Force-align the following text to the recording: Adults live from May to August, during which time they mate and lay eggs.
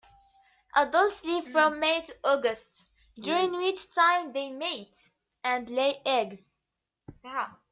Adults 0.75 1.23
live 1.25 1.45
from 1.51 1.79
May 1.79 2.01
to 2.01 2.15
August, 2.23 2.87
during 3.17 3.51
which 3.51 3.91
time 3.93 4.33
they 4.33 4.49
mate 4.49 4.97
and 5.43 5.69
lay 5.69 6.01
eggs. 6.03 6.57